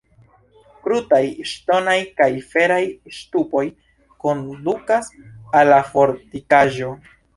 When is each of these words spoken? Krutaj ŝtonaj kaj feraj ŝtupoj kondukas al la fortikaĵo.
Krutaj 0.85 1.19
ŝtonaj 1.49 1.97
kaj 2.21 2.29
feraj 2.53 2.81
ŝtupoj 3.17 3.63
kondukas 4.25 5.13
al 5.61 5.71
la 5.75 5.79
fortikaĵo. 5.91 6.91